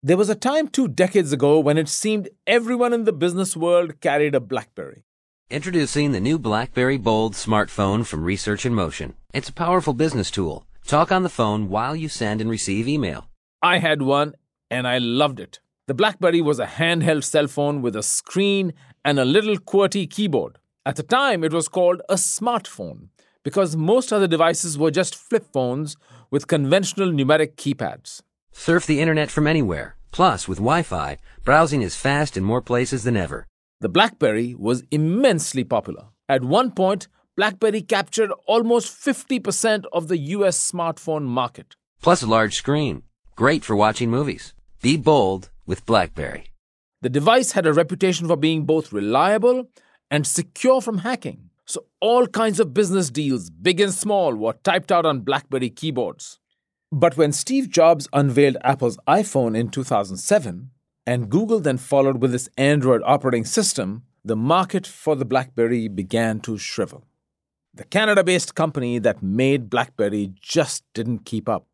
[0.00, 4.00] There was a time two decades ago when it seemed everyone in the business world
[4.00, 5.02] carried a Blackberry.
[5.50, 9.14] Introducing the new BlackBerry Bold smartphone from Research in Motion.
[9.34, 10.64] It's a powerful business tool.
[10.86, 13.28] Talk on the phone while you send and receive email.
[13.60, 14.34] I had one
[14.70, 15.58] and I loved it.
[15.88, 18.74] The Blackberry was a handheld cell phone with a screen
[19.04, 20.58] and a little QWERTY keyboard.
[20.86, 23.08] At the time, it was called a smartphone
[23.42, 25.96] because most other devices were just flip phones
[26.30, 28.22] with conventional numeric keypads.
[28.52, 29.96] Surf the internet from anywhere.
[30.12, 33.46] Plus, with Wi-Fi, browsing is fast in more places than ever.
[33.80, 36.06] The BlackBerry was immensely popular.
[36.28, 41.76] At one point, BlackBerry captured almost 50% of the US smartphone market.
[42.02, 43.02] Plus a large screen.
[43.36, 44.54] Great for watching movies.
[44.82, 46.50] Be bold with BlackBerry.
[47.00, 49.70] The device had a reputation for being both reliable
[50.10, 51.50] and secure from hacking.
[51.64, 56.40] So all kinds of business deals, big and small, were typed out on BlackBerry keyboards.
[56.90, 60.70] But when Steve Jobs unveiled Apple's iPhone in 2007,
[61.06, 66.40] and Google then followed with its Android operating system, the market for the BlackBerry began
[66.40, 67.04] to shrivel.
[67.74, 71.66] The Canada based company that made BlackBerry just didn't keep up,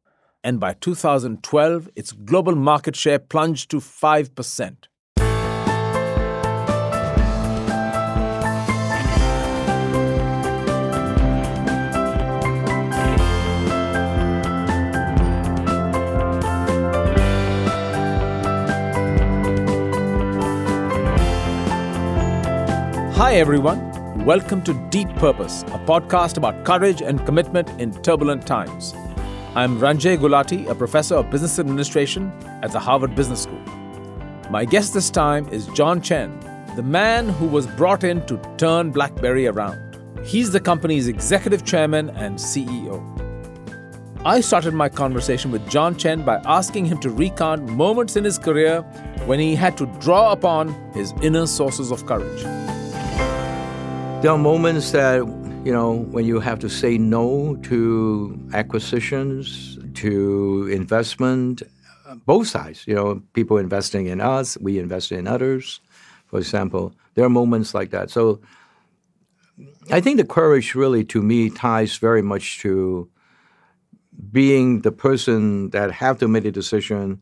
[0.43, 4.77] and by 2012, its global market share plunged to 5%.
[23.35, 24.25] Hi, everyone.
[24.25, 28.95] Welcome to Deep Purpose, a podcast about courage and commitment in turbulent times.
[29.57, 32.31] I'm Ranjay Gulati, a professor of business administration
[32.63, 33.59] at the Harvard Business School.
[34.53, 36.39] My guest this time is John Chen,
[36.77, 39.99] the man who was brought in to turn BlackBerry around.
[40.25, 43.03] He's the company's executive chairman and CEO.
[44.25, 48.39] I started my conversation with John Chen by asking him to recount moments in his
[48.39, 48.83] career
[49.27, 52.64] when he had to draw upon his inner sources of courage.
[54.25, 55.19] There are moments that,
[55.67, 61.63] you know, when you have to say no to acquisitions, to investment,
[62.25, 65.79] both sides, you know, people investing in us, we invest in others,
[66.25, 66.95] for example.
[67.13, 68.09] There are moments like that.
[68.09, 68.41] So
[69.93, 73.11] I think the courage really, to me, ties very much to
[74.33, 77.21] being the person that have to make a decision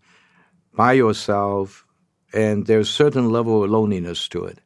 [0.72, 1.84] by yourself,
[2.32, 4.60] and there's certain level of loneliness to it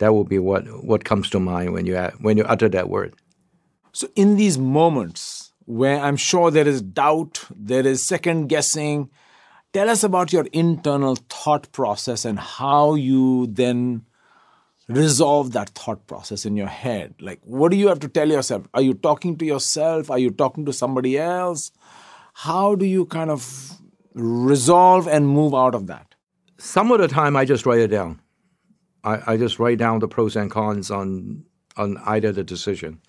[0.00, 3.14] that will be what what comes to mind when you when you utter that word.
[3.92, 9.10] So in these moments where I'm sure there is doubt, there is second guessing,
[9.72, 14.06] tell us about your internal thought process and how you then
[14.88, 17.14] resolve that thought process in your head.
[17.20, 18.66] Like what do you have to tell yourself?
[18.72, 20.10] Are you talking to yourself?
[20.10, 21.70] Are you talking to somebody else?
[22.32, 23.78] How do you kind of
[24.14, 26.14] resolve and move out of that?
[26.56, 28.20] Some of the time I just write it down.
[29.04, 31.44] I, I just write down the pros and cons on
[31.76, 33.00] on either the decision,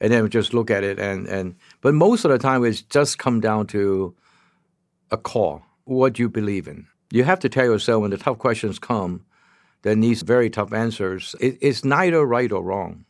[0.00, 1.56] and then just look at it and and.
[1.80, 4.14] But most of the time, it's just come down to
[5.10, 5.62] a call.
[5.84, 6.86] What you believe in.
[7.10, 9.24] You have to tell yourself when the tough questions come,
[9.82, 11.34] that needs very tough answers.
[11.40, 13.04] It, it's neither right or wrong.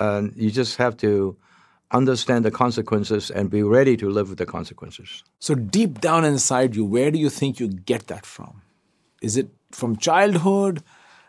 [0.00, 1.36] And you just have to
[1.92, 5.22] understand the consequences and be ready to live with the consequences.
[5.38, 8.62] So deep down inside you, where do you think you get that from?
[9.20, 10.82] Is it from childhood?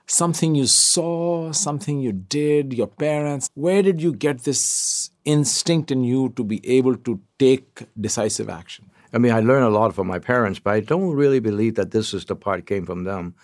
[0.07, 3.49] Something you saw, something you did, your parents?
[3.53, 8.89] Where did you get this instinct in you to be able to take decisive action?
[9.13, 11.91] I mean, I learned a lot from my parents, but I don't really believe that
[11.91, 13.35] this is the part came from them.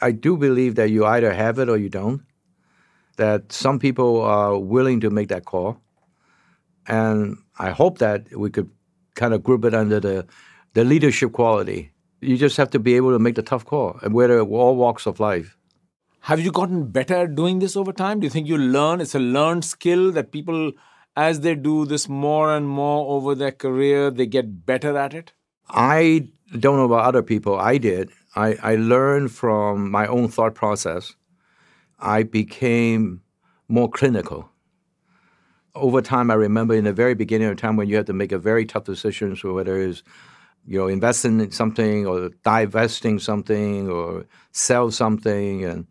[0.00, 2.22] I do believe that you either have it or you don't.
[3.16, 5.80] That some people are willing to make that call,
[6.86, 8.70] and I hope that we could
[9.16, 10.24] kind of group it under the
[10.74, 11.90] the leadership quality.
[12.20, 15.04] You just have to be able to make the tough call, and whether all walks
[15.04, 15.57] of life.
[16.20, 18.20] Have you gotten better at doing this over time?
[18.20, 19.00] Do you think you learn?
[19.00, 20.72] It's a learned skill that people,
[21.16, 25.32] as they do this more and more over their career, they get better at it?
[25.70, 27.58] I don't know about other people.
[27.58, 28.10] I did.
[28.34, 31.14] I, I learned from my own thought process.
[31.98, 33.22] I became
[33.68, 34.50] more clinical.
[35.74, 38.32] Over time, I remember in the very beginning of time when you had to make
[38.32, 40.02] a very tough decision, so whether it's
[40.66, 45.86] you know investing in something or divesting something or sell something, and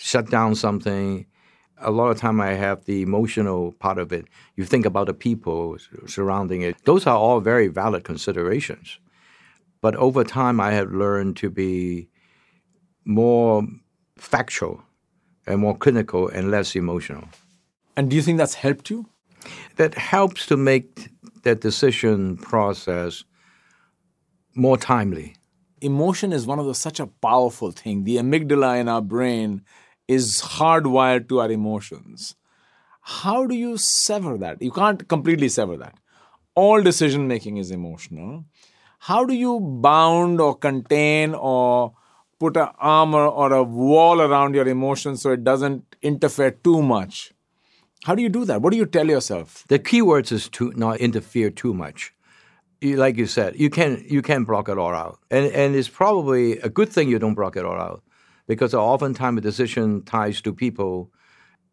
[0.00, 1.26] shut down something,
[1.78, 4.26] a lot of time I have the emotional part of it.
[4.56, 5.76] You think about the people
[6.06, 6.76] surrounding it.
[6.84, 8.98] Those are all very valid considerations.
[9.80, 12.08] But over time, I have learned to be
[13.04, 13.66] more
[14.16, 14.82] factual
[15.46, 17.24] and more clinical and less emotional.
[17.96, 19.06] And do you think that's helped you?
[19.76, 21.08] That helps to make
[21.42, 23.24] that decision process
[24.54, 25.36] more timely.
[25.80, 28.04] emotion is one of those such a powerful thing.
[28.04, 29.62] The amygdala in our brain
[30.18, 32.34] is hardwired to our emotions.
[33.00, 34.60] How do you sever that?
[34.60, 35.96] You can't completely sever that.
[36.54, 38.44] All decision making is emotional.
[39.10, 41.94] How do you bound or contain or
[42.38, 47.32] put an armor or a wall around your emotions so it doesn't interfere too much?
[48.04, 48.62] How do you do that?
[48.62, 49.64] What do you tell yourself?
[49.68, 52.12] The key words is to not interfere too much.
[52.82, 56.58] Like you said, you can you can block it all out, and and it's probably
[56.60, 58.02] a good thing you don't block it all out,
[58.50, 61.08] because oftentimes a decision ties to people,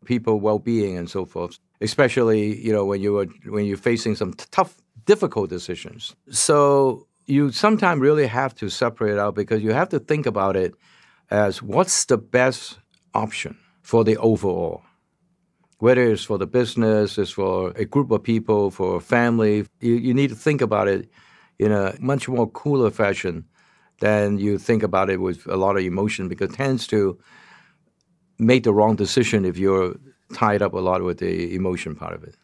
[0.05, 1.57] people well-being and so forth.
[1.81, 3.25] Especially you know when you are
[3.55, 6.15] when you're facing some tough, difficult decisions.
[6.29, 10.75] So you sometimes really have to separate out because you have to think about it
[11.31, 12.77] as what's the best
[13.13, 14.83] option for the overall
[15.79, 19.93] whether it's for the business, it's for a group of people, for a family, you,
[19.93, 21.07] you need to think about it
[21.59, 23.45] in a much more cooler fashion
[23.99, 27.19] than you think about it with a lot of emotion because it tends to
[28.37, 29.95] make the wrong decision if you're
[30.33, 32.35] tied up a lot with the emotion part of it.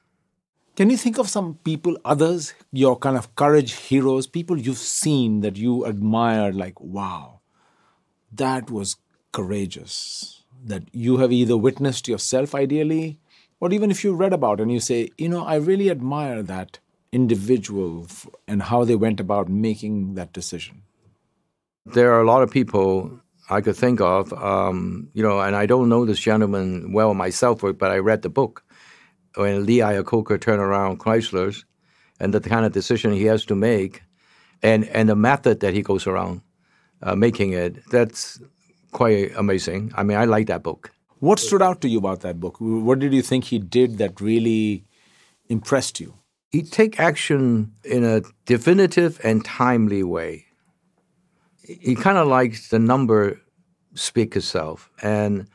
[0.76, 5.42] Can you think of some people, others, your kind of courage heroes, people you've seen
[5.42, 7.42] that you admired, like, wow,
[8.32, 8.96] that was
[9.32, 13.20] courageous, that you have either witnessed yourself ideally
[13.60, 16.80] or even if you read about and you say, you know, I really admire that
[17.14, 18.08] individual
[18.48, 20.82] and how they went about making that decision?
[21.86, 23.20] There are a lot of people
[23.50, 27.62] I could think of, um, you know, and I don't know this gentleman well myself,
[27.62, 28.64] but I read the book
[29.36, 31.66] when Lee Iacocca turned around Chrysler's
[32.20, 34.04] and the kind of decision he has to make
[34.62, 36.42] and, and the method that he goes around
[37.02, 38.40] uh, making it, that's
[38.92, 39.92] quite amazing.
[39.96, 40.92] I mean, I like that book.
[41.20, 42.58] What stood out to you about that book?
[42.60, 44.86] What did you think he did that really
[45.50, 46.14] impressed you?
[46.50, 50.46] He take action in a definitive and timely way.
[51.64, 53.40] He kind of likes the number
[53.96, 55.48] speak itself and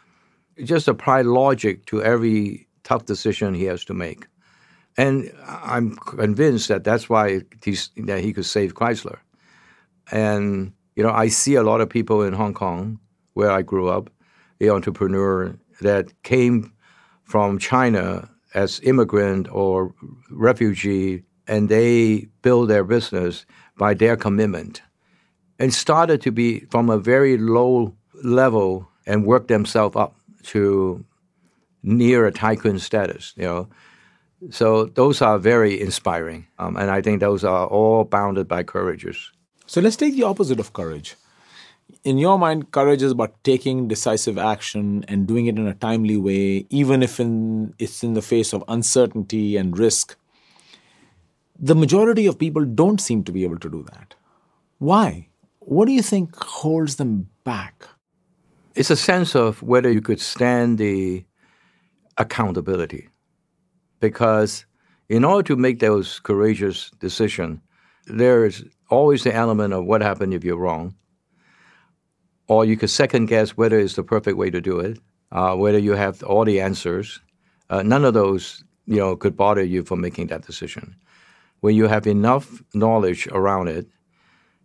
[0.64, 4.26] just apply logic to every tough decision he has to make.
[4.96, 7.42] And I'm convinced that that's why
[7.96, 9.18] that he could save Chrysler.
[10.10, 12.98] And you know, I see a lot of people in Hong Kong
[13.34, 14.10] where I grew up
[14.58, 16.72] the entrepreneur that came
[17.22, 19.94] from China as immigrant or
[20.30, 23.46] refugee, and they build their business
[23.76, 24.82] by their commitment
[25.58, 31.04] and started to be from a very low level and work themselves up to
[31.82, 33.68] near a tycoon status, you know.
[34.50, 39.32] So those are very inspiring, um, and I think those are all bounded by courageous.
[39.66, 41.16] So let's take the opposite of courage
[42.04, 46.16] in your mind, courage is about taking decisive action and doing it in a timely
[46.16, 50.16] way, even if in, it's in the face of uncertainty and risk.
[51.58, 54.14] The majority of people don't seem to be able to do that.
[54.78, 55.27] Why?
[55.68, 57.86] What do you think holds them back?
[58.74, 61.26] It's a sense of whether you could stand the
[62.16, 63.10] accountability.
[64.00, 64.64] Because
[65.10, 67.60] in order to make those courageous decisions,
[68.06, 70.94] there's always the element of what happened if you're wrong
[72.48, 74.98] or you could second guess whether it's the perfect way to do it,
[75.32, 77.20] uh, whether you have all the answers.
[77.68, 80.96] Uh, none of those, you know, could bother you for making that decision.
[81.60, 83.86] When you have enough knowledge around it,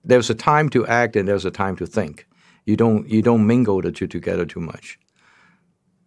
[0.04, 2.28] there's a time to act and there's a time to think.
[2.66, 4.98] You don't you don't mingle the two together too much.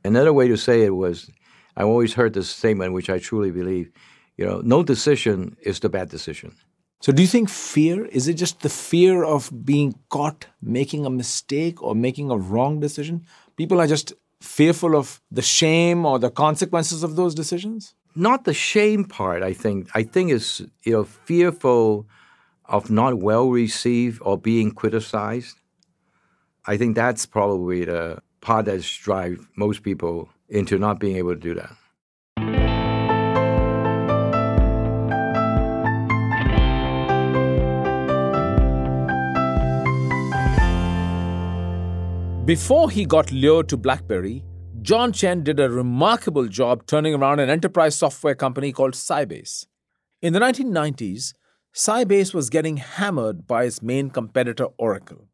[0.05, 1.31] Another way to say it was,
[1.77, 3.91] I always heard this statement, which I truly believe,
[4.37, 6.55] you know, no decision is the bad decision.
[7.01, 11.11] So, do you think fear is it just the fear of being caught making a
[11.11, 13.27] mistake or making a wrong decision?
[13.57, 17.95] People are just fearful of the shame or the consequences of those decisions?
[18.15, 19.89] Not the shame part, I think.
[19.95, 22.07] I think it's you know fearful
[22.69, 25.57] of not well received or being criticized.
[26.67, 31.41] I think that's probably the part that drives most people into not being able to
[31.41, 31.77] do that.
[42.47, 44.45] Before he got lured to BlackBerry,
[44.81, 49.67] John Chen did a remarkable job turning around an enterprise software company called Sybase.
[50.23, 51.35] In the 1990s,
[51.77, 55.29] Sybase was getting hammered by its main competitor, Oracle.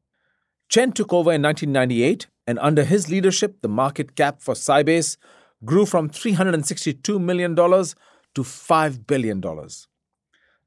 [0.68, 5.16] Chen took over in 1998, and under his leadership, the market cap for Sybase
[5.64, 9.40] grew from $362 million to $5 billion.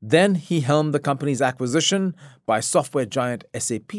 [0.01, 2.15] Then he helmed the company's acquisition
[2.45, 3.91] by software giant SAP.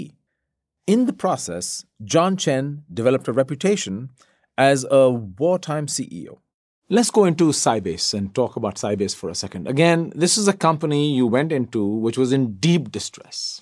[0.87, 4.09] In the process, John Chen developed a reputation
[4.56, 6.38] as a wartime CEO.
[6.88, 9.66] Let's go into Sybase and talk about Sybase for a second.
[9.66, 13.60] Again, this is a company you went into which was in deep distress.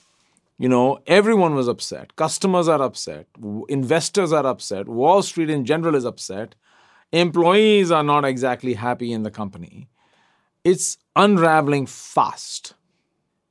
[0.58, 2.16] You know, everyone was upset.
[2.16, 3.26] Customers are upset.
[3.70, 4.88] Investors are upset.
[4.88, 6.54] Wall Street in general is upset.
[7.12, 9.88] Employees are not exactly happy in the company.
[10.62, 12.74] It's unraveling fast.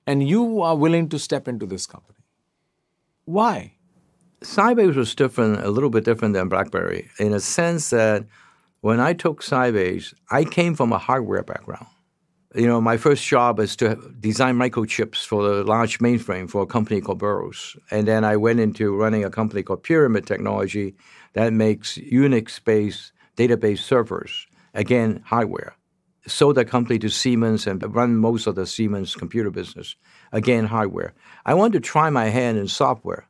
[0.05, 2.19] And you are willing to step into this company.
[3.25, 3.73] Why?
[4.41, 8.25] Sybase was different, a little bit different than BlackBerry, in a sense that
[8.83, 11.87] when I took Sybase, I came from a hardware background.
[12.53, 16.65] You know, my first job is to design microchips for the large mainframe for a
[16.65, 17.77] company called Burroughs.
[17.91, 20.95] And then I went into running a company called Pyramid Technology
[21.31, 25.77] that makes Unix-based database servers, again, hardware.
[26.27, 29.95] Sold that company to Siemens and run most of the Siemens computer business,
[30.33, 31.13] again, hardware.
[31.45, 33.29] I wanted to try my hand in software,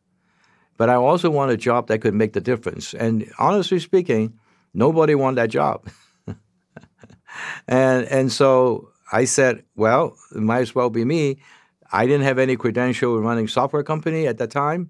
[0.77, 2.95] but I also wanted a job that could make the difference.
[2.95, 4.39] And honestly speaking,
[4.73, 5.87] nobody wanted that job.
[7.67, 11.39] and, and so I said, well, it might as well be me.
[11.91, 14.89] I didn't have any credential in running software company at that time.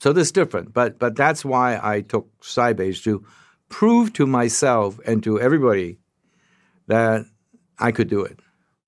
[0.00, 0.72] So this is different.
[0.72, 3.24] But but that's why I took Sybase to
[3.68, 5.98] prove to myself and to everybody
[6.86, 7.26] that
[7.78, 8.40] I could do it.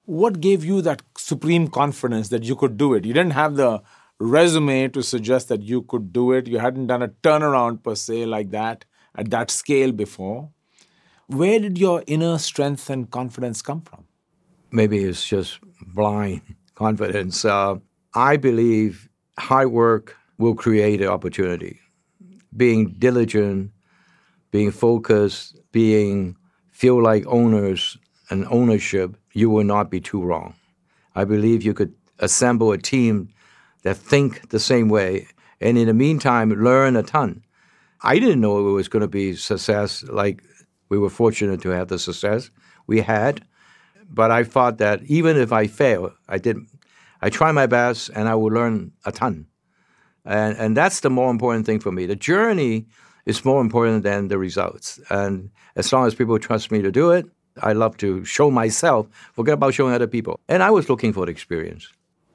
[0.07, 3.05] What gave you that supreme confidence that you could do it?
[3.05, 3.83] You didn't have the
[4.19, 6.47] resume to suggest that you could do it.
[6.47, 8.85] You hadn't done a turnaround per se like that
[9.17, 10.51] at that scale before.
[11.27, 14.05] Where did your inner strength and confidence come from?
[14.73, 15.59] maybe it's just
[15.95, 16.43] blind
[16.75, 17.45] confidence.
[17.45, 17.77] Uh,
[18.15, 21.79] I believe hard work will create an opportunity.
[22.57, 23.73] Being diligent,
[24.51, 26.37] being focused, being
[26.71, 27.99] feel like owners
[28.31, 30.55] and ownership, you will not be too wrong.
[31.15, 33.29] I believe you could assemble a team
[33.83, 35.29] that think the same way,
[35.61, 37.43] and in the meantime, learn a ton.
[38.03, 40.43] I didn't know it was going to be success like
[40.89, 42.51] we were fortunate to have the success
[42.87, 43.45] we had
[44.11, 46.59] but I thought that even if I fail, I did,
[47.23, 49.47] I try my best and I will learn a ton.
[50.25, 52.07] And, and that's the more important thing for me.
[52.07, 52.87] The journey
[53.25, 55.01] is more important than the results.
[55.11, 57.27] And as long as people trust me to do it,
[57.63, 60.41] I love to show myself, forget about showing other people.
[60.49, 61.89] And I was looking for the experience.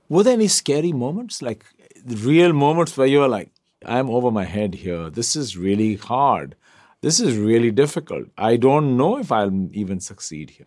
[0.07, 1.65] Were there any scary moments, like
[2.05, 3.51] real moments where you were like,
[3.85, 5.09] I'm over my head here.
[5.09, 6.55] This is really hard.
[7.01, 8.27] This is really difficult.
[8.37, 10.65] I don't know if I'll even succeed here.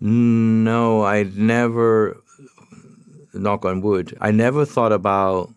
[0.00, 2.22] No, I never,
[3.34, 5.52] knock on wood, I never thought about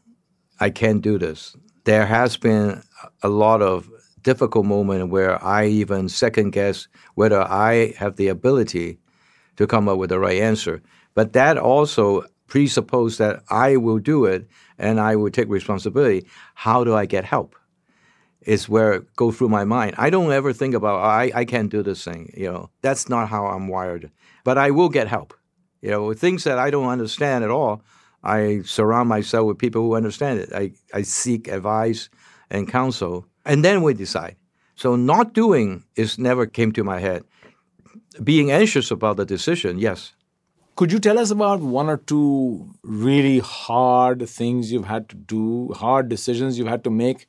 [0.59, 1.55] I can't do this.
[1.85, 2.83] There has been
[3.23, 3.89] a lot of
[4.21, 8.99] difficult moment where I even second guess whether I have the ability
[9.55, 10.81] to come up with the right answer.
[11.13, 16.25] But that also presupposes that I will do it and I will take responsibility.
[16.55, 17.55] How do I get help?
[18.41, 19.95] Is where it go through my mind.
[19.97, 22.33] I don't ever think about oh, I, I can't do this thing.
[22.35, 24.11] You know, that's not how I'm wired
[24.43, 25.33] but I will get help.
[25.81, 27.83] You know, things that I don't understand at all,
[28.23, 30.49] I surround myself with people who understand it.
[30.53, 32.09] I, I seek advice
[32.49, 34.35] and counsel, and then we decide.
[34.75, 37.23] So not doing is never came to my head.
[38.23, 40.13] Being anxious about the decision, yes.
[40.79, 45.74] Could you tell us about one or two really hard things you've had to do,
[45.74, 47.27] hard decisions you've had to make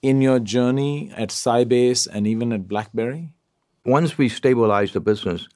[0.00, 3.34] in your journey at Sybase and even at BlackBerry?
[3.84, 5.46] Once we stabilized the business,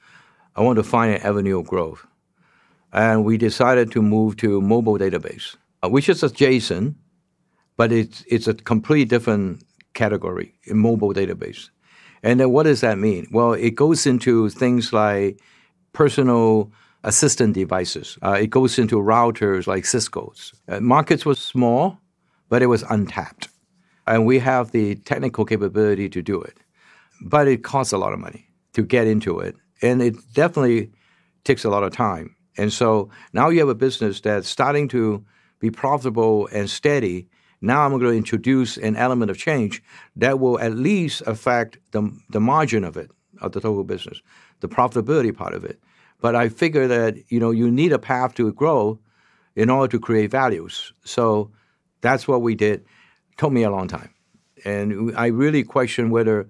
[0.54, 2.06] I wanted to find an avenue of growth.
[2.92, 6.94] And we decided to move to mobile database, uh, which is adjacent,
[7.78, 11.70] but it's, it's a completely different category in mobile database.
[12.22, 13.28] And then what does that mean?
[13.32, 15.40] Well, it goes into things like
[15.94, 16.70] personal
[17.04, 18.18] assistant devices.
[18.22, 20.52] Uh, it goes into routers like Cisco's.
[20.68, 21.98] Uh, markets was small,
[22.48, 23.48] but it was untapped.
[24.06, 26.58] And we have the technical capability to do it.
[27.22, 30.90] But it costs a lot of money to get into it and it definitely
[31.44, 32.36] takes a lot of time.
[32.56, 35.24] And so now you have a business that's starting to
[35.60, 37.28] be profitable and steady.
[37.60, 39.82] Now I'm going to introduce an element of change
[40.16, 44.20] that will at least affect the, the margin of it, of the total business,
[44.60, 45.80] the profitability part of it.
[46.20, 48.98] But I figure that you know you need a path to grow
[49.56, 50.92] in order to create values.
[51.04, 51.50] So
[52.00, 52.80] that's what we did.
[52.80, 54.14] It took me a long time,
[54.64, 56.48] and I really question whether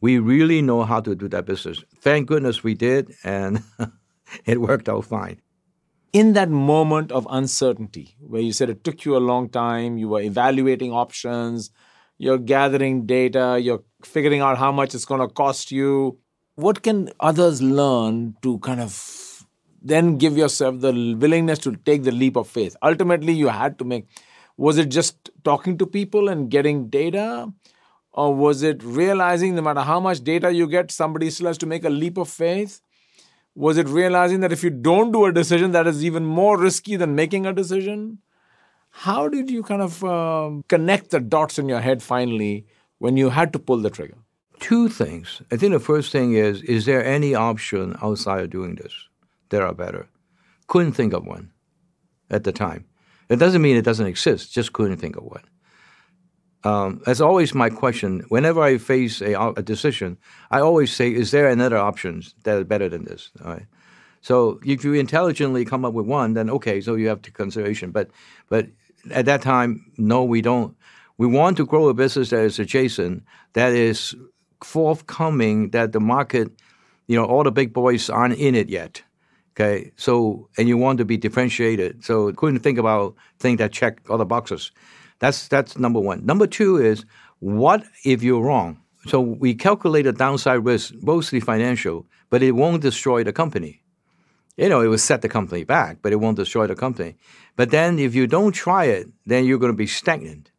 [0.00, 1.82] we really know how to do that business.
[2.00, 3.62] Thank goodness we did, and
[4.44, 5.40] it worked out fine.
[6.12, 10.08] In that moment of uncertainty, where you said it took you a long time, you
[10.08, 11.70] were evaluating options,
[12.18, 16.18] you're gathering data, you're figuring out how much it's going to cost you,
[16.56, 19.46] what can others learn to kind of
[19.82, 22.76] then give yourself the willingness to take the leap of faith?
[22.82, 24.06] Ultimately, you had to make.
[24.56, 27.52] Was it just talking to people and getting data?
[28.12, 31.66] Or was it realizing no matter how much data you get, somebody still has to
[31.66, 32.80] make a leap of faith?
[33.56, 36.96] Was it realizing that if you don't do a decision, that is even more risky
[36.96, 38.18] than making a decision?
[38.90, 42.66] How did you kind of um, connect the dots in your head finally
[42.98, 44.23] when you had to pull the trigger?
[44.60, 45.42] Two things.
[45.50, 48.92] I think the first thing is is there any option outside of doing this
[49.50, 50.08] that are better?
[50.66, 51.50] Couldn't think of one
[52.30, 52.86] at the time.
[53.28, 55.44] It doesn't mean it doesn't exist, just couldn't think of one.
[56.64, 58.24] Um, that's always my question.
[58.28, 60.16] Whenever I face a, a, decision,
[60.50, 63.30] I always say, is there another option that is better than this?
[63.44, 63.66] All right.
[64.22, 67.90] So if you intelligently come up with one, then okay, so you have to consideration.
[67.90, 68.10] But
[68.48, 68.68] but
[69.10, 70.74] at that time, no, we don't.
[71.18, 74.16] We want to grow a business that is adjacent, that is
[74.62, 76.50] forthcoming, that the market,
[77.06, 79.02] you know, all the big boys aren't in it yet.
[79.52, 82.04] Okay, so and you want to be differentiated.
[82.04, 84.72] So couldn't think about things that check all the boxes.
[85.20, 86.26] That's that's number one.
[86.26, 87.04] Number two is
[87.38, 88.80] what if you're wrong?
[89.06, 93.84] So we calculate the downside risk, mostly financial, but it won't destroy the company
[94.56, 97.16] you know, it will set the company back, but it won't destroy the company.
[97.56, 100.50] But then if you don't try it, then you're going to be stagnant.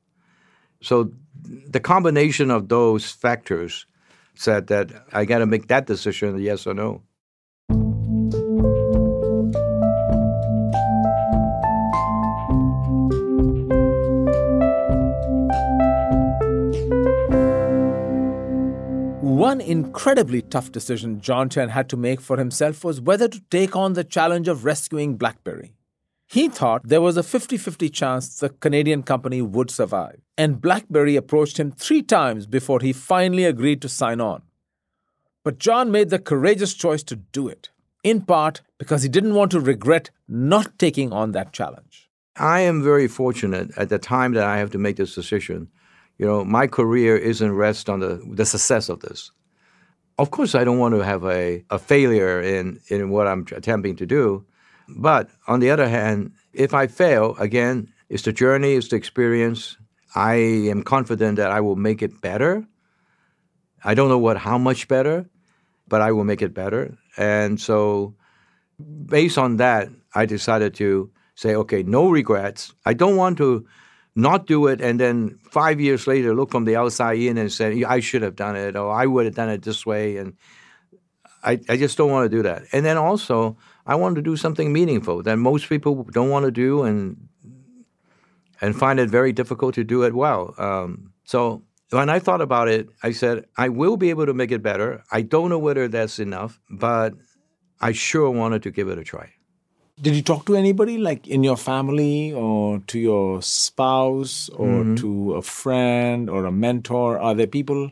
[0.82, 1.12] So
[1.68, 3.86] the combination of those factors
[4.36, 7.02] said that I got to make that decision, yes or no.
[19.22, 23.75] One incredibly tough decision John Chen had to make for himself was whether to take
[23.75, 25.74] on the challenge of rescuing BlackBerry.
[26.27, 31.15] He thought there was a 50 50 chance the Canadian company would survive, and BlackBerry
[31.15, 34.41] approached him three times before he finally agreed to sign on.
[35.44, 37.70] But John made the courageous choice to do it,
[38.03, 42.10] in part because he didn't want to regret not taking on that challenge.
[42.36, 45.70] I am very fortunate at the time that I have to make this decision
[46.17, 49.32] you know, my career isn't rest on the, the success of this.
[50.17, 53.98] Of course, I don't want to have a, a failure in, in what I'm attempting
[53.98, 54.46] to do.
[54.88, 59.77] But on the other hand, if I fail, again, it's the journey, it's the experience.
[60.15, 62.65] I am confident that I will make it better.
[63.84, 65.30] I don't know what how much better,
[65.88, 66.98] but I will make it better.
[67.17, 68.15] And so
[69.06, 72.74] based on that, I decided to say, okay, no regrets.
[72.86, 73.65] I don't want to
[74.15, 77.84] not do it and then five years later look from the outside in and say
[77.84, 80.38] I should have done it or I would have done it this way and
[81.43, 82.63] I, I just don't want to do that.
[82.71, 86.52] And then also I wanted to do something meaningful that most people don't want to
[86.52, 87.28] do and
[88.62, 90.56] and find it very difficult to do it well.
[90.58, 94.52] Um, so when I thought about it, I said I will be able to make
[94.52, 95.04] it better.
[95.12, 97.13] I don't know whether that's enough, but
[97.82, 99.34] I sure wanted to give it a try.
[100.02, 104.95] Did you talk to anybody like in your family or to your spouse or mm-hmm.
[104.95, 107.17] to a friend or a mentor?
[107.17, 107.91] Are there people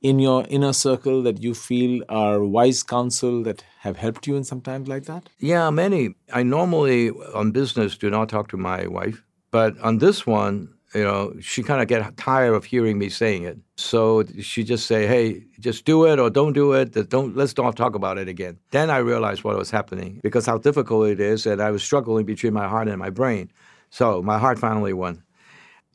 [0.00, 4.44] in your inner circle that you feel are wise counsel that have helped you in
[4.44, 5.28] some times like that?
[5.38, 6.14] Yeah, many.
[6.32, 11.02] I normally on business do not talk to my wife, but on this one, you
[11.02, 13.58] know, she kind of get tired of hearing me saying it.
[13.76, 16.92] So she just say, "Hey, just do it or don't do it.
[17.10, 20.58] Don't let's not talk about it again." Then I realized what was happening because how
[20.58, 23.50] difficult it is, and I was struggling between my heart and my brain.
[23.90, 25.22] So my heart finally won.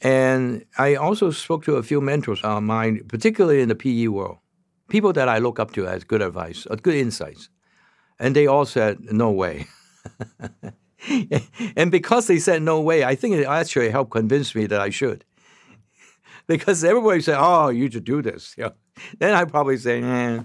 [0.04, 4.08] And I also spoke to a few mentors uh, of mine, particularly in the PE
[4.08, 4.38] world,
[4.90, 7.50] people that I look up to as good advice, or good insights,
[8.20, 9.66] and they all said, "No way."
[11.78, 14.90] and because they said no way, I think it actually helped convince me that I
[14.90, 15.24] should.
[16.48, 18.74] because everybody said, "Oh, you should do this," you know.
[19.20, 20.42] then I probably say, eh,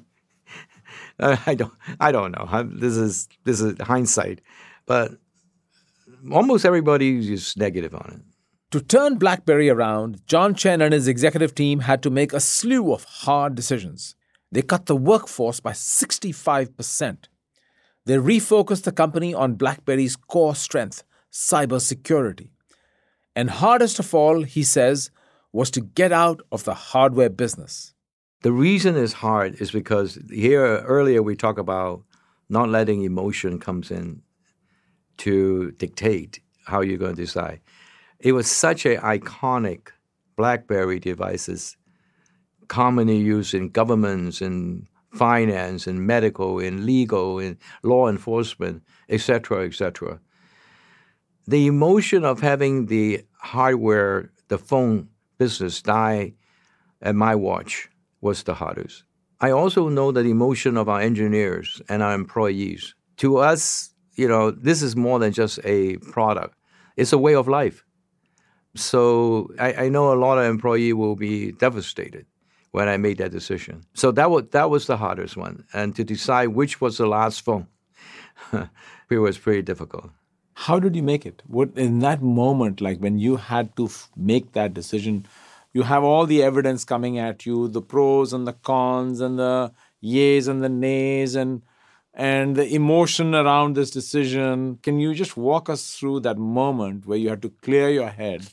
[1.19, 2.63] uh, I don't, I don't know.
[2.63, 4.41] this is this is hindsight,
[4.87, 5.19] but
[6.31, 8.38] almost everybody is negative on it.
[8.73, 12.93] To turn BlackBerry around, John Chen and his executive team had to make a slew
[12.93, 14.15] of hard decisions.
[14.53, 17.17] They cut the workforce by 65%.
[18.05, 21.03] They refocused the company on BlackBerry's core strength,
[21.33, 22.51] cybersecurity.
[23.35, 25.11] And hardest of all, he says,
[25.51, 27.95] was to get out of the hardware business.
[28.43, 32.03] The reason it's hard is because here earlier we talked about
[32.51, 34.21] not letting emotion comes in
[35.19, 37.61] to dictate how you're going to decide.
[38.21, 39.91] It was such an iconic
[40.37, 41.77] BlackBerry devices
[42.67, 50.21] commonly used in governments and finance and medical and legal and law enforcement, etc., etc.
[51.47, 56.35] The emotion of having the hardware, the phone business die
[57.01, 57.89] at my watch
[58.21, 59.05] was the hardest.
[59.41, 62.95] I also know the emotion of our engineers and our employees.
[63.19, 66.55] To us, you know, this is more than just a product.
[66.97, 67.85] It's a way of life.
[68.75, 72.27] So I, I know a lot of employee will be devastated
[72.71, 73.83] when I made that decision.
[73.95, 77.41] So that was that was the hardest one, and to decide which was the last
[77.43, 77.67] phone,
[79.11, 80.11] it was pretty difficult.
[80.55, 81.43] How did you make it?
[81.47, 85.27] What in that moment, like when you had to f- make that decision,
[85.73, 89.73] you have all the evidence coming at you, the pros and the cons and the
[90.03, 91.63] yays and the nays and
[92.13, 94.79] and the emotion around this decision.
[94.83, 98.53] Can you just walk us through that moment where you had to clear your head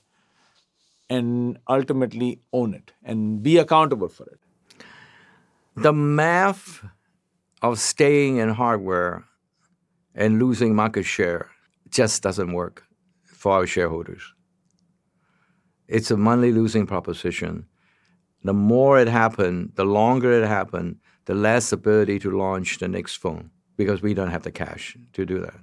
[1.09, 4.39] and ultimately own it and be accountable for it?
[5.75, 6.83] The math
[7.61, 9.25] of staying in hardware
[10.13, 11.49] and losing market share
[11.89, 12.83] just doesn't work
[13.23, 14.33] for our shareholders.
[15.87, 17.67] It's a money losing proposition.
[18.43, 23.15] The more it happened, the longer it happened, the less ability to launch the next
[23.15, 25.59] phone because we don't have the cash to do that.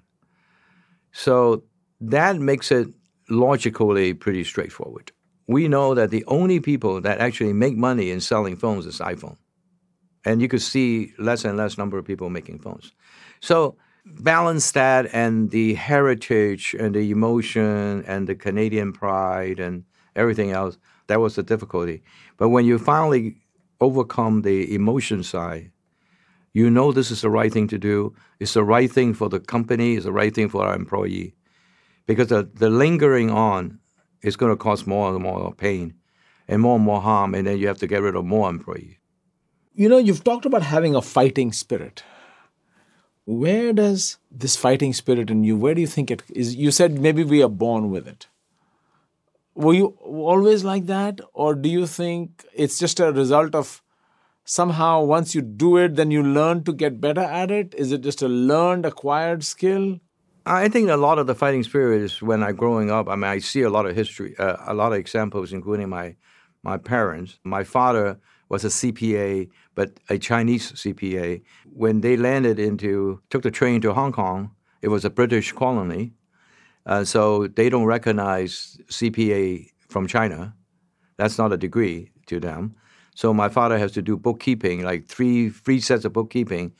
[1.12, 1.64] So
[2.00, 2.88] that makes it
[3.28, 5.12] logically pretty straightforward.
[5.46, 9.36] We know that the only people that actually make money in selling phones is iPhone.
[10.24, 12.92] And you could see less and less number of people making phones.
[13.40, 20.50] So balance that and the heritage and the emotion and the Canadian pride and everything
[20.50, 20.78] else,
[21.08, 22.02] that was the difficulty.
[22.36, 23.36] But when you finally
[23.80, 25.70] overcome the emotion side,
[26.52, 28.14] you know this is the right thing to do.
[28.38, 29.94] It's the right thing for the company.
[29.94, 31.34] It's the right thing for our employee.
[32.06, 33.78] Because the, the lingering on
[34.22, 35.94] is going to cause more and more pain
[36.48, 38.96] and more and more harm, and then you have to get rid of more employees.
[39.74, 42.04] You know, you've talked about having a fighting spirit.
[43.24, 46.56] Where does this fighting spirit in you where do you think it is?
[46.56, 48.26] You said maybe we are born with it.
[49.54, 53.80] Were you always like that or do you think it's just a result of
[54.44, 57.74] somehow once you do it then you learn to get better at it?
[57.78, 60.00] Is it just a learned acquired skill
[60.46, 63.30] i think a lot of the fighting spirit is when i growing up i mean
[63.30, 66.14] i see a lot of history uh, a lot of examples including my
[66.62, 71.42] my parents my father was a cpa but a Chinese CPA.
[71.72, 74.50] When they landed into, took the train to Hong Kong,
[74.82, 76.12] it was a British colony.
[76.84, 80.54] Uh, so they don't recognize CPA from China.
[81.16, 82.74] That's not a degree to them.
[83.14, 86.72] So my father has to do bookkeeping, like three three sets of bookkeeping,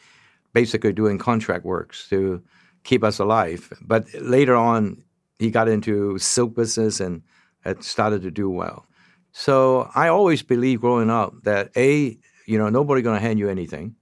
[0.54, 2.42] basically doing contract works to
[2.84, 3.72] keep us alive.
[3.80, 5.02] But later on,
[5.38, 7.22] he got into silk business and
[7.60, 8.86] had started to do well.
[9.32, 13.48] So I always believed growing up that a you know, nobody going to hand you
[13.48, 13.94] anything.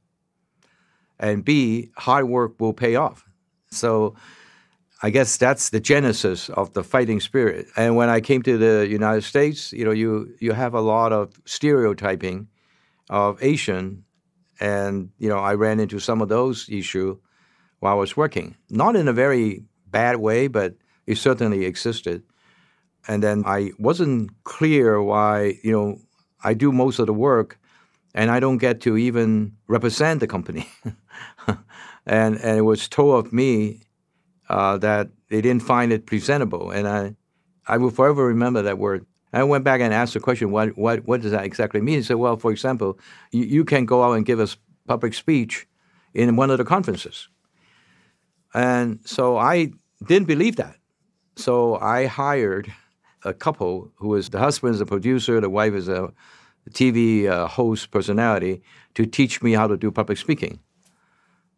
[1.19, 3.25] And B, hard work will pay off.
[3.71, 4.15] So
[5.03, 7.67] I guess that's the genesis of the fighting spirit.
[7.77, 11.13] And when I came to the United States, you know, you you have a lot
[11.13, 12.49] of stereotyping
[13.09, 14.05] of Asian,
[14.61, 17.17] and you know, I ran into some of those issues
[17.81, 18.57] while I was working.
[18.71, 22.23] Not in a very bad way, but it certainly existed.
[23.09, 25.99] And then I wasn't clear why, you know,
[26.45, 27.59] I do most of the work
[28.15, 30.69] and I don't get to even represent the company.
[32.07, 33.81] and and it was told of me
[34.49, 37.15] uh, that they didn't find it presentable, and I
[37.67, 39.07] I will forever remember that word.
[39.33, 41.97] I went back and asked the question, what what what does that exactly mean?
[41.97, 42.99] He said, well, for example,
[43.33, 44.49] you, you can go out and give a
[44.87, 45.69] public speech
[46.15, 47.29] in one of the conferences,
[48.55, 49.73] and so I
[50.07, 50.77] didn't believe that.
[51.37, 52.73] So I hired
[53.25, 56.13] a couple who was the husband is a producer, the wife is a
[56.71, 58.63] TV uh, host personality
[58.95, 60.61] to teach me how to do public speaking.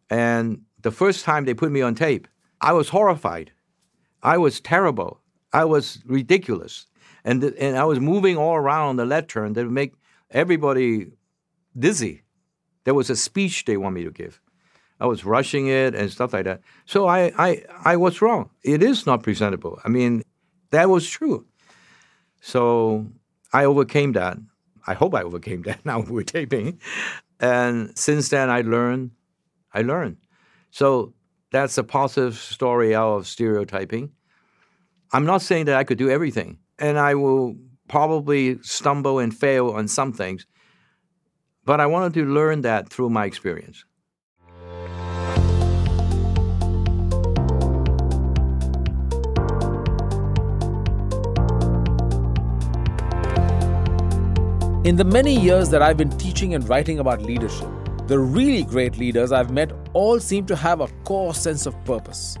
[0.09, 2.27] And the first time they put me on tape,
[2.61, 3.51] I was horrified.
[4.21, 5.19] I was terrible.
[5.51, 6.87] I was ridiculous.
[7.25, 9.93] And, th- and I was moving all around the lectern that would make
[10.31, 11.07] everybody
[11.77, 12.23] dizzy.
[12.83, 14.41] There was a speech they want me to give.
[14.99, 16.61] I was rushing it and stuff like that.
[16.85, 18.49] So I, I, I was wrong.
[18.63, 19.79] It is not presentable.
[19.83, 20.23] I mean,
[20.71, 21.45] that was true.
[22.41, 23.07] So
[23.51, 24.37] I overcame that.
[24.85, 26.79] I hope I overcame that now we're taping.
[27.39, 29.11] And since then, I learned,
[29.73, 30.17] I learned.
[30.71, 31.13] So
[31.51, 34.11] that's a positive story out of stereotyping.
[35.11, 37.55] I'm not saying that I could do everything, and I will
[37.87, 40.47] probably stumble and fail on some things,
[41.65, 43.85] but I wanted to learn that through my experience.
[54.83, 57.69] In the many years that I've been teaching and writing about leadership,
[58.05, 62.37] the really great leaders I've met all seem to have a core sense of purpose.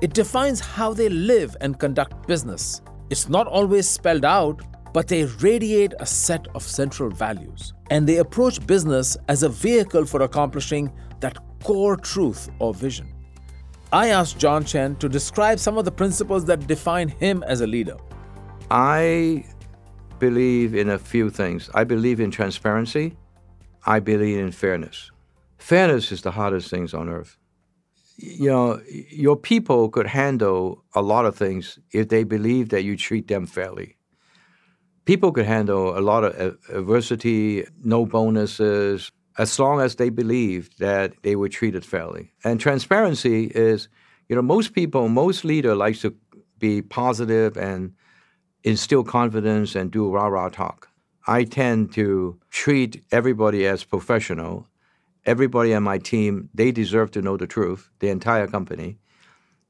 [0.00, 2.80] It defines how they live and conduct business.
[3.10, 7.72] It's not always spelled out, but they radiate a set of central values.
[7.90, 13.12] And they approach business as a vehicle for accomplishing that core truth or vision.
[13.92, 17.66] I asked John Chen to describe some of the principles that define him as a
[17.66, 17.96] leader.
[18.70, 19.44] I
[20.18, 21.70] believe in a few things.
[21.74, 23.16] I believe in transparency.
[23.86, 25.10] I believe in fairness.
[25.58, 27.36] Fairness is the hardest things on earth.
[28.18, 32.96] you know, your people could handle a lot of things if they believe that you
[32.96, 33.96] treat them fairly.
[35.04, 41.14] People could handle a lot of adversity, no bonuses, as long as they believe that
[41.22, 42.32] they were treated fairly.
[42.44, 43.88] And transparency is,
[44.28, 46.14] you know, most people, most leader likes to
[46.58, 47.92] be positive and
[48.64, 50.88] instill confidence and do rah rah talk.
[51.26, 54.66] I tend to treat everybody as professional
[55.28, 58.98] everybody on my team, they deserve to know the truth, the entire company.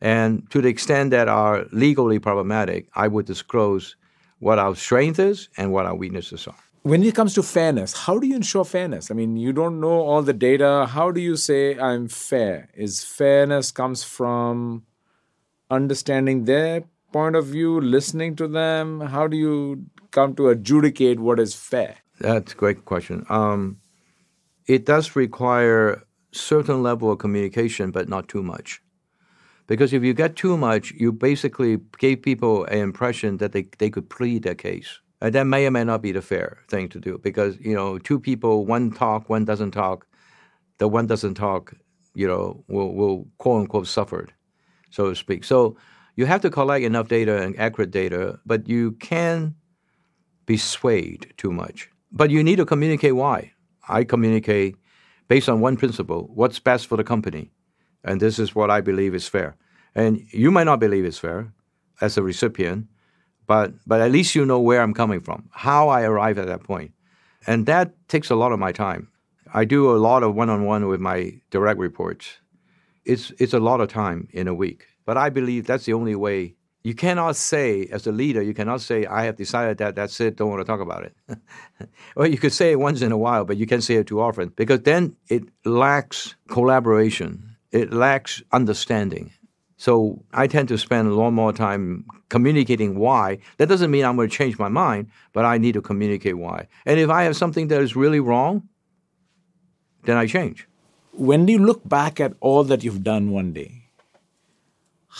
[0.01, 3.97] And to the extent that are legally problematic, I would disclose
[4.39, 6.55] what our strength is and what our weaknesses are.
[6.83, 9.11] When it comes to fairness, how do you ensure fairness?
[9.11, 10.87] I mean, you don't know all the data.
[10.89, 12.69] How do you say I'm fair?
[12.75, 14.85] Is fairness comes from
[15.69, 19.01] understanding their point of view, listening to them?
[19.01, 21.97] How do you come to adjudicate what is fair?
[22.21, 23.25] That's a great question.
[23.29, 23.79] Um,
[24.67, 28.81] it does require certain level of communication, but not too much.
[29.67, 33.91] Because if you get too much, you basically gave people an impression that they, they
[33.91, 35.01] could plead their case.
[35.21, 37.99] And that may or may not be the fair thing to do because, you know,
[37.99, 40.07] two people, one talk, one doesn't talk.
[40.79, 41.75] The one doesn't talk,
[42.15, 44.33] you know, will, will quote unquote suffered,
[44.91, 45.43] so to speak.
[45.43, 45.77] So
[46.19, 49.55] you have to collect enough data and accurate data, but you can
[50.47, 51.91] be swayed too much.
[52.11, 53.53] But you need to communicate why.
[53.89, 54.75] I communicate
[55.29, 57.53] based on one principle what's best for the company.
[58.03, 59.55] And this is what I believe is fair.
[59.95, 61.53] And you might not believe it's fair
[62.01, 62.89] as a recipient,
[63.47, 66.65] but, but at least you know where I'm coming from, how I arrive at that
[66.65, 66.91] point.
[67.47, 69.07] And that takes a lot of my time.
[69.55, 72.39] I do a lot of one on one with my direct reports.
[73.05, 74.88] It's, it's a lot of time in a week.
[75.09, 78.83] But I believe that's the only way you cannot say, as a leader, you cannot
[78.83, 81.17] say, I have decided that that's it, don't want to talk about it.
[82.15, 84.21] well, you could say it once in a while, but you can't say it too
[84.21, 89.33] often because then it lacks collaboration, it lacks understanding.
[89.79, 93.39] So I tend to spend a lot more time communicating why.
[93.57, 96.69] That doesn't mean I'm going to change my mind, but I need to communicate why.
[96.85, 98.69] And if I have something that is really wrong,
[100.05, 100.69] then I change.
[101.13, 103.78] When do you look back at all that you've done one day,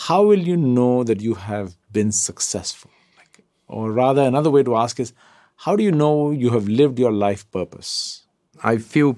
[0.07, 2.89] how will you know that you have been successful?
[3.17, 5.13] Like, or rather, another way to ask is,
[5.57, 8.25] how do you know you have lived your life purpose?
[8.63, 9.17] I feel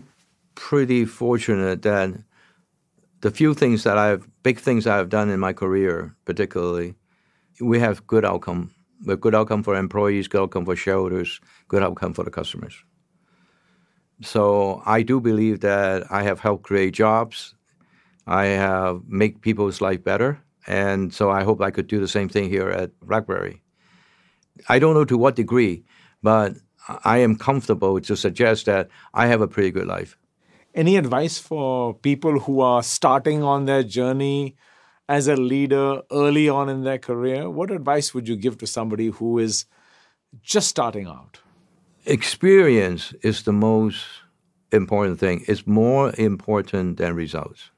[0.55, 2.09] pretty fortunate that
[3.21, 6.95] the few things that I've, big things I've done in my career, particularly,
[7.59, 8.71] we have good outcome.
[9.07, 12.75] A good outcome for employees, good outcome for shareholders, good outcome for the customers.
[14.21, 17.53] So I do believe that I have helped create jobs.
[18.25, 20.41] I have make people's life better.
[20.67, 23.61] And so I hope I could do the same thing here at BlackBerry.
[24.69, 25.83] I don't know to what degree,
[26.21, 26.55] but
[27.03, 30.17] I am comfortable to suggest that I have a pretty good life.
[30.73, 34.55] Any advice for people who are starting on their journey
[35.09, 37.49] as a leader early on in their career?
[37.49, 39.65] What advice would you give to somebody who is
[40.41, 41.41] just starting out?
[42.05, 44.05] Experience is the most
[44.71, 45.43] important thing.
[45.47, 47.71] It's more important than results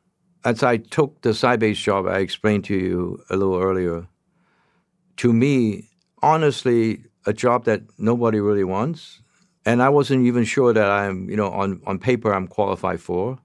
[0.46, 4.08] as I took the Sybase job, I explained to you a little earlier.
[5.18, 5.90] To me,
[6.22, 9.22] honestly, a job that nobody really wants,
[9.66, 13.40] and I wasn't even sure that I'm, you know, on, on paper I'm qualified for.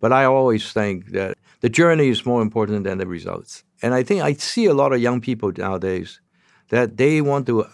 [0.00, 3.64] But I always think that the journey is more important than the results.
[3.82, 6.20] And I think I see a lot of young people nowadays
[6.68, 7.66] that they want to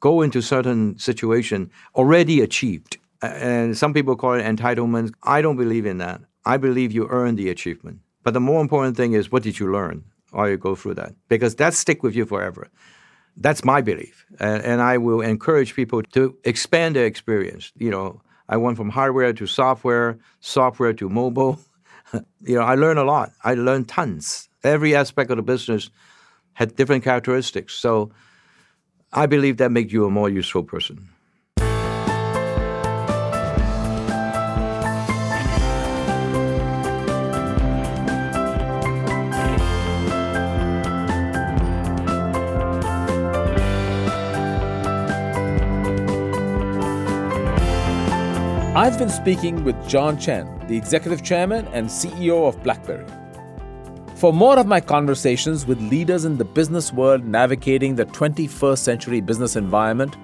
[0.00, 2.98] go into certain situation already achieved.
[3.22, 5.14] And some people call it entitlement.
[5.22, 6.20] I don't believe in that.
[6.44, 8.00] I believe you earned the achievement.
[8.22, 11.14] But the more important thing is what did you learn while you go through that?
[11.28, 12.68] Because that stick with you forever.
[13.36, 14.24] That's my belief.
[14.38, 17.72] And, and I will encourage people to expand their experience.
[17.76, 21.58] You know, I went from hardware to software, software to mobile.
[22.12, 23.32] you know, I learned a lot.
[23.42, 24.48] I learned tons.
[24.62, 25.90] Every aspect of the business
[26.54, 27.74] had different characteristics.
[27.74, 28.12] So
[29.12, 31.08] I believe that makes you a more useful person.
[48.76, 53.06] I've been speaking with John Chen, the Executive Chairman and CEO of BlackBerry.
[54.16, 59.20] For more of my conversations with leaders in the business world navigating the 21st century
[59.20, 60.16] business environment,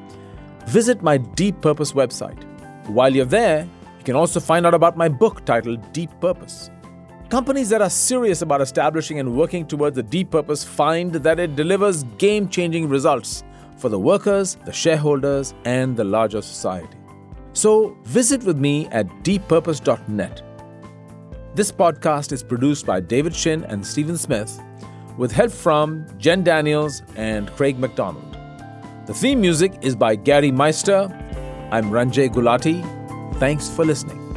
[0.66, 2.42] visit my Deep Purpose website.
[2.88, 6.72] While you're there, you can also find out about my book titled Deep Purpose.
[7.28, 11.54] Companies that are serious about establishing and working towards a deep purpose find that it
[11.54, 13.44] delivers game changing results
[13.76, 16.99] for the workers, the shareholders, and the larger society.
[17.52, 20.42] So visit with me at deeppurpose.net.
[21.54, 24.60] This podcast is produced by David Shin and Stephen Smith,
[25.18, 28.36] with help from Jen Daniels and Craig McDonald.
[29.06, 31.08] The theme music is by Gary Meister.
[31.72, 32.82] I'm Ranjay Gulati.
[33.38, 34.29] Thanks for listening.